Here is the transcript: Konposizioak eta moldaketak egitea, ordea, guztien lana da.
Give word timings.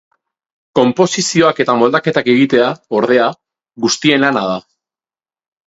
Konposizioak 0.79 1.61
eta 1.65 1.75
moldaketak 1.83 2.31
egitea, 2.35 2.71
ordea, 3.03 3.29
guztien 3.87 4.27
lana 4.29 4.45
da. 4.51 4.59